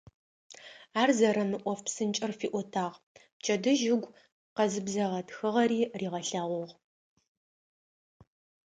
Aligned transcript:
Ар 1.01 1.09
зэрэмыӏоф 1.17 1.79
псынкӏэр 1.85 2.31
фиӏотагъ, 2.39 2.97
пчэдыжь 3.37 3.85
ыгу 3.93 4.15
къэзыбзэгъэ 4.55 5.21
тхыгъэри 5.27 5.81
ригъэлъэгъугъ. 5.99 6.73